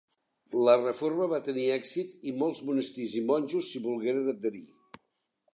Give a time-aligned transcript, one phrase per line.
[0.67, 4.67] La reforma va tenir èxit i molts monestirs i monjos s'hi volgueren adherir.